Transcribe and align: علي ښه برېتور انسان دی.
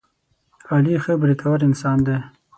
علي 0.73 0.95
ښه 1.03 1.13
برېتور 1.21 1.59
انسان 1.67 1.97
دی. 2.05 2.17